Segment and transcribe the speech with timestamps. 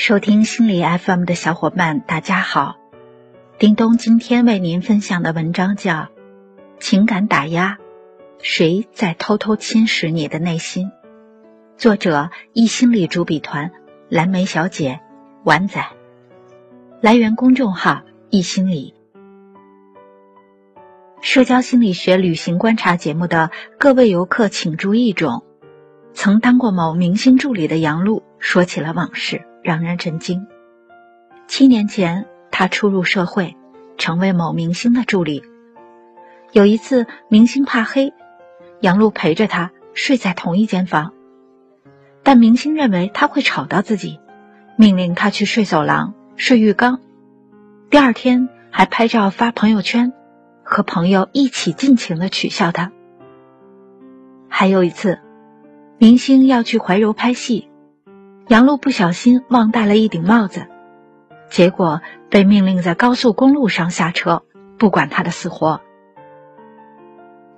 [0.00, 2.76] 收听心理 FM 的小伙伴，大家好。
[3.58, 5.92] 叮咚今天为您分享的文章叫
[6.78, 7.78] 《情感打压》，
[8.40, 10.92] 谁在偷偷侵蚀你的内心？
[11.76, 13.72] 作者：易心理主笔团，
[14.08, 15.00] 蓝莓小姐，
[15.42, 15.84] 丸仔。
[17.00, 18.94] 来源公众号：易心理。
[21.20, 25.42] 社交心理学旅行观察节目的各位游客，请注意：中
[26.12, 29.44] 曾当过某明星助理的杨璐说起了往事。
[29.68, 30.46] 让人震惊。
[31.46, 33.54] 七年前，他初入社会，
[33.98, 35.42] 成为某明星的助理。
[36.52, 38.14] 有一次，明星怕黑，
[38.80, 41.12] 杨璐陪着他睡在同一间房，
[42.22, 44.18] 但明星认为他会吵到自己，
[44.76, 47.02] 命令他去睡走廊、睡浴缸。
[47.90, 50.14] 第二天还拍照发朋友圈，
[50.64, 52.90] 和朋友一起尽情的取笑他。
[54.48, 55.18] 还有一次，
[55.98, 57.68] 明星要去怀柔拍戏。
[58.48, 60.68] 杨璐不小心忘带了一顶帽子，
[61.50, 64.42] 结果被命令在高速公路上下车，
[64.78, 65.82] 不管他的死活。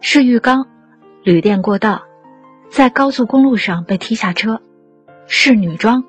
[0.00, 0.66] 是浴缸，
[1.22, 2.02] 旅店过道，
[2.70, 4.62] 在高速公路上被踢下车，
[5.28, 6.02] 是女装，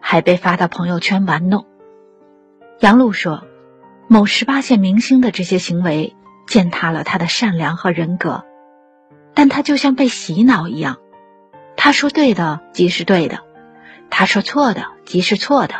[0.00, 1.66] 还被发到朋友圈玩弄。
[2.78, 3.44] 杨璐说
[4.06, 6.14] ：“某十八线明星的这些行为
[6.46, 8.44] 践踏了他的善良和人格，
[9.34, 10.98] 但他就像被洗脑一样，
[11.76, 13.40] 他说对的即是对的。”
[14.10, 15.74] 他说错的即是错的，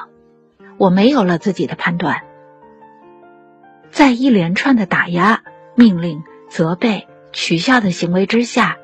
[0.77, 2.23] 我没有了自己的判断，
[3.91, 5.43] 在一连串的打压、
[5.75, 8.77] 命令、责备、取笑的行为之下，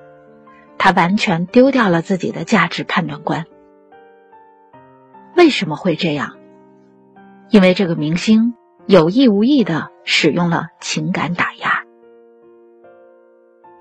[0.76, 3.46] 他完全丢掉了自己的价值判断观。
[5.36, 6.36] 为什么会这样？
[7.50, 8.54] 因为这个明星
[8.86, 11.84] 有意无意的使用了情感打压。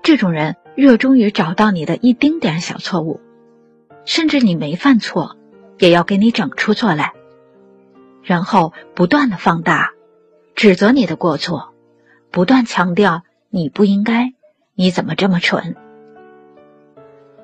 [0.02, 3.20] 这种人热衷于找到你的一丁点小错误，
[4.04, 5.36] 甚至你没犯错。
[5.78, 7.12] 也要给你整出错来，
[8.22, 9.92] 然后不断的放大，
[10.54, 11.72] 指责你的过错，
[12.30, 14.32] 不断强调你不应该，
[14.74, 15.76] 你怎么这么蠢？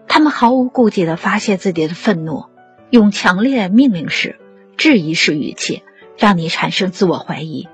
[0.08, 2.46] 他们毫无顾忌的发泄自己的愤怒，
[2.90, 4.38] 用强烈命令式、
[4.76, 5.82] 质疑式语气，
[6.16, 7.68] 让你产生自我怀疑。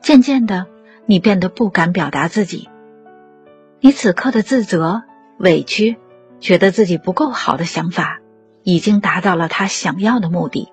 [0.00, 0.66] 渐渐的，
[1.06, 2.68] 你变得不敢表达自己，
[3.80, 5.02] 你此刻的自责、
[5.38, 5.96] 委屈，
[6.40, 8.20] 觉得自己不够好的想法。
[8.66, 10.72] 已经达到了他想要的目的，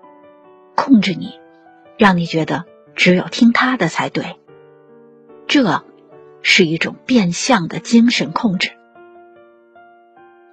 [0.73, 1.39] 控制你，
[1.95, 2.65] 让你觉得
[2.95, 4.39] 只有听他的才对。
[5.45, 5.83] 这
[6.41, 8.71] 是一种变相的精神控制。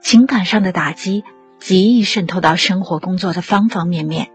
[0.02, 1.24] 情感上的打击
[1.58, 4.30] 极易渗透到生活工作的方方面面。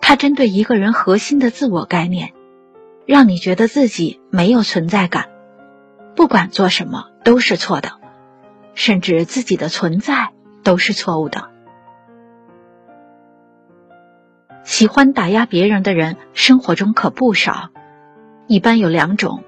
[0.00, 2.32] 它针对一个人核心的自我概念，
[3.04, 5.28] 让你觉得自己没有存在感，
[6.16, 7.92] 不管做什么都是错的，
[8.72, 10.30] 甚至自己的存在
[10.64, 11.50] 都是错误的。
[14.80, 17.68] 喜欢打压别人的人，生活中可不少。
[18.46, 19.44] 一般有两种：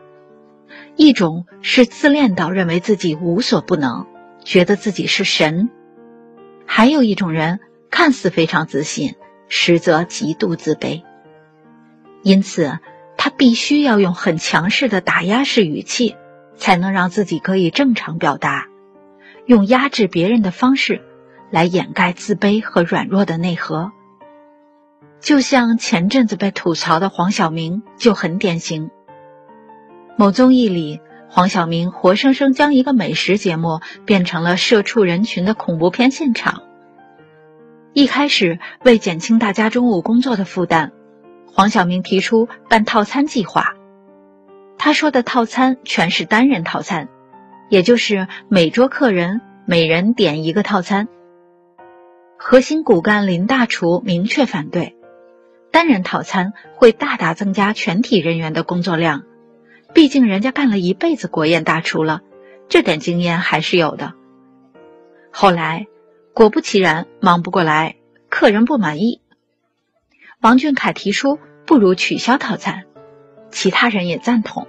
[0.94, 4.06] 一种是自恋到认为自己无所不能，
[4.44, 5.70] 觉得自己是神；
[6.66, 7.60] 还有一种人
[7.90, 9.14] 看似非常自信，
[9.48, 11.02] 实则极度自卑。
[12.22, 12.78] 因此，
[13.16, 16.14] 他必须要用很强势的打压式语气，
[16.56, 18.66] 才能让自己可以正常表达，
[19.46, 21.00] 用压制别人的方式
[21.50, 23.92] 来掩盖自卑和软弱的内核。
[25.22, 28.90] 就像前阵子被吐槽的黄晓明就很典型。
[30.16, 36.64] 某综艺里，黄晓明活生生将一个美食节目变成了社畜人群的恐怖片现场。
[37.92, 40.90] 一开始，为减轻大家中午工作的负担，
[41.46, 43.76] 黄晓明提出办套餐计划。
[44.76, 47.08] 他说的套餐全是单人套餐，
[47.68, 51.06] 也就是每桌客人每人点一个套餐。
[52.36, 54.96] 核心骨干林大厨明确反对。
[55.72, 59.24] 单人套餐会大大增加全体人员的工作量，
[59.94, 62.20] 毕竟人家干了一辈子国宴大厨了，
[62.68, 64.12] 这点经验还是有的。
[65.30, 65.86] 后来
[66.34, 67.96] 果不其然，忙不过来，
[68.28, 69.22] 客人不满意，
[70.42, 72.84] 王俊凯提出不如取消套餐，
[73.50, 74.68] 其他人也赞同，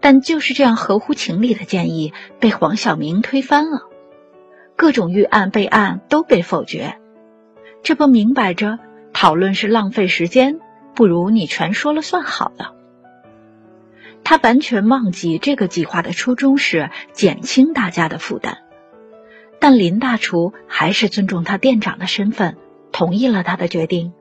[0.00, 3.82] 但就是这样合乎情理的建议被黄晓明推翻了，
[4.74, 6.98] 各种预案备案都被否决，
[7.84, 8.80] 这不明摆着？
[9.20, 10.60] 讨论是浪费时间，
[10.94, 12.76] 不如你全说了算好了。
[14.22, 18.58] 他完全忘记这个计划的初衷是减轻大家的负担，
[19.58, 22.58] 但林大厨还是尊重他店长的身份，
[22.92, 24.12] 同意了他的决定。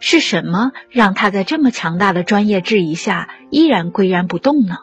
[0.00, 4.78] 是什么让他在这么强大的专业质疑下依然岿然不动呢？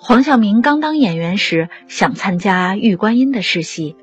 [0.00, 3.94] 黄晓明刚当演员时，想参加玉观音的试戏。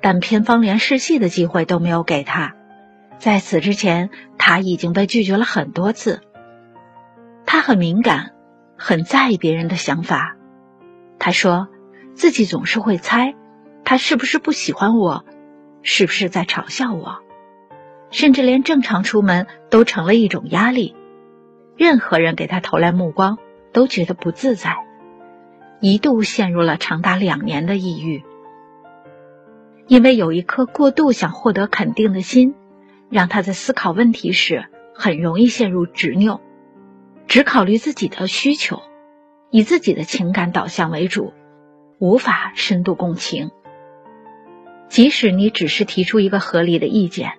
[0.00, 2.54] 但偏方连试戏的机会都没有给他。
[3.18, 6.20] 在此之前，他已经被拒绝了很多次。
[7.46, 8.32] 他很敏感，
[8.76, 10.36] 很在意别人的想法。
[11.18, 11.68] 他说
[12.14, 13.34] 自己总是会猜，
[13.84, 15.24] 他是不是不喜欢我，
[15.82, 17.18] 是不是在嘲笑我，
[18.10, 20.94] 甚至连正常出门都成了一种压力。
[21.76, 23.38] 任何人给他投来目光，
[23.72, 24.76] 都觉得不自在，
[25.80, 28.22] 一度陷入了长达两年的抑郁。
[29.88, 32.54] 因为有一颗过度想获得肯定的心，
[33.08, 36.42] 让他在思考问题时很容易陷入执拗，
[37.26, 38.82] 只考虑自己的需求，
[39.50, 41.32] 以自己的情感导向为主，
[41.98, 43.50] 无法深度共情。
[44.90, 47.38] 即使你只是提出一个合理的意见，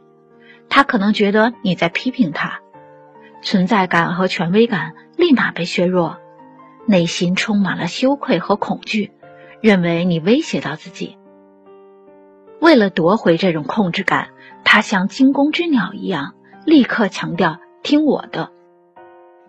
[0.70, 2.62] 他可能觉得你在批评他，
[3.44, 6.18] 存在感和权威感立马被削弱，
[6.88, 9.12] 内心充满了羞愧和恐惧，
[9.62, 11.19] 认为你威胁到自己。
[12.60, 14.30] 为了夺回这种控制感，
[14.64, 16.36] 他像惊弓之鸟一样，
[16.66, 18.52] 立刻强调听我的。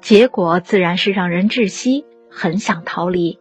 [0.00, 3.38] 结果自然是让人窒息，很想逃离。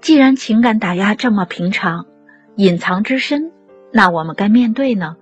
[0.00, 2.06] 既然情感打压这么平常，
[2.54, 3.52] 隐藏之深，
[3.92, 5.16] 那我们该面对呢？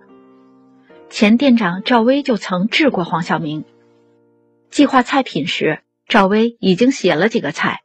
[1.08, 3.64] 前店长赵薇就曾治过黄晓明。
[4.70, 7.80] 计划菜品时，赵薇已经写了几个菜，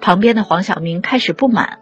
[0.00, 1.80] 旁边的黄晓明开始不满。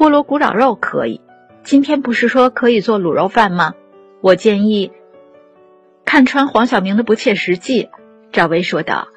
[0.00, 1.20] 菠萝古掌肉可以，
[1.62, 3.74] 今天不是说可以做卤肉饭吗？
[4.22, 4.92] 我建议
[6.06, 7.90] 看穿黄晓明的不切实际。
[8.32, 9.08] 赵薇说道：“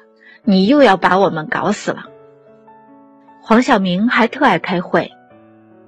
[0.44, 2.04] 你又要把我们搞死了。”
[3.40, 5.12] 黄晓明还特爱开会，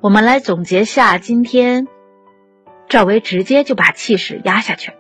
[0.00, 1.88] 我们来总结下今天。
[2.88, 4.92] 赵薇直接就把气势压下去。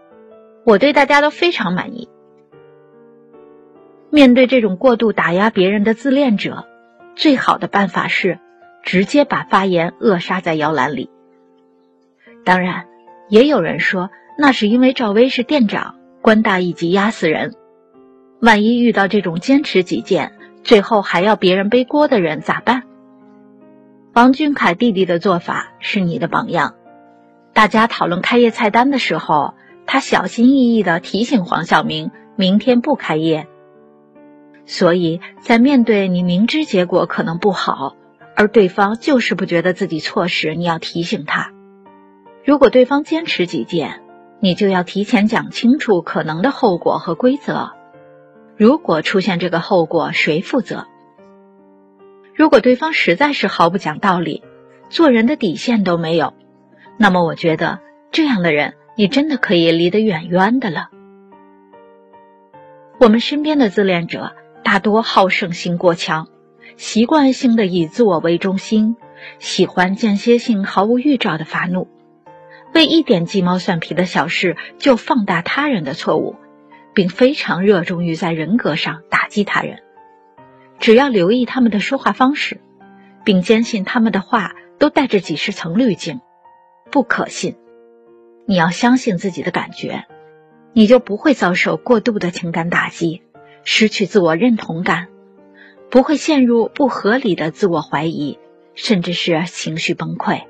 [0.66, 2.10] 我对大家都非常满意。
[4.10, 6.66] 面对这种过度打压别人的自恋者，
[7.14, 8.40] 最好的办法是。
[8.86, 11.10] 直接把发言扼杀在摇篮里。
[12.44, 12.86] 当然，
[13.28, 17.54] 也有人说那是因为赵薇是店长，官大一级压死人。
[18.40, 22.84] 万一遇到这种坚持己见，最后还要别人背锅的人咋办？
[24.14, 26.76] 王俊凯弟弟的做法是你的榜样。
[27.52, 29.54] 大家讨论开业菜单的时候，
[29.84, 33.48] 他小心翼翼地提醒黄晓明明天不开业。
[34.64, 37.96] 所以在面对你明知结果可能不好。
[38.36, 41.52] 而对方就是不觉得自己错时，你要提醒他。
[42.44, 44.02] 如果对方坚持己见，
[44.40, 47.72] 你就要提前讲清楚可能的后果和规则。
[48.56, 50.86] 如果出现这个后果，谁负责？
[52.34, 54.44] 如果对方实在是毫不讲道理，
[54.90, 56.34] 做人的底线都没有，
[56.98, 57.80] 那么我觉得
[58.12, 60.90] 这样的人，你真的可以离得远远的了。
[63.00, 66.28] 我们身边的自恋者大多好胜心过强。
[66.76, 68.96] 习惯性的以自我为中心，
[69.38, 71.88] 喜欢间歇性、毫无预兆的发怒，
[72.74, 76.36] 为一点鸡毛蒜皮的小事就放大他人的错误，
[76.94, 79.78] 并非常热衷于在人格上打击他人。
[80.78, 82.60] 只要留意他们的说话方式，
[83.24, 86.20] 并坚信他们的话都带着几十层滤镜，
[86.90, 87.56] 不可信。
[88.44, 90.04] 你要相信自己的感觉，
[90.74, 93.22] 你就不会遭受过度的情感打击，
[93.64, 95.08] 失去自我认同感。
[95.90, 98.38] 不会陷入不合理的自我怀疑，
[98.74, 100.42] 甚至是情绪崩溃。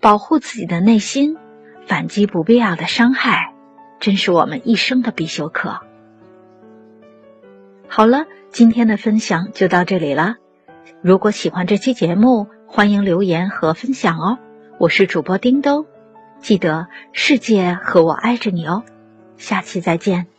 [0.00, 1.36] 保护自己的内心，
[1.86, 3.54] 反击不必要的伤害，
[4.00, 5.80] 真是我们一生的必修课。
[7.88, 10.36] 好了，今天的分享就到这里了。
[11.00, 14.38] 如果喜欢这期节目，欢迎留言和分享哦。
[14.78, 15.86] 我是主播叮咚，
[16.40, 18.82] 记得世界和我爱着你哦。
[19.36, 20.33] 下期再见。